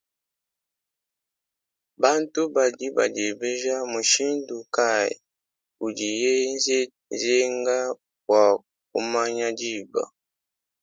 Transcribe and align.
Bantu 2.01 2.41
badi 2.55 2.85
badiebeja 2.97 3.75
mushindu 3.91 4.57
kay 4.75 5.09
udiye 5.85 6.33
zenga 7.21 7.77
bwa 8.25 8.43
kumanya 8.91 9.47
diba? 9.59 10.03